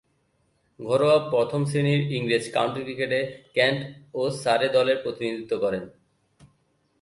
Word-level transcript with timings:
ঘরোয়া 0.79 1.17
প্রথম-শ্রেণীর 1.31 2.01
ইংরেজ 2.11 2.45
কাউন্টি 2.53 2.81
ক্রিকেটে 2.83 3.19
কেন্ট 3.53 3.79
ও 4.13 4.21
সারে 4.41 4.67
দলের 4.69 4.97
প্রতিনিধিত্ব 5.03 5.53
করেন। 5.59 5.83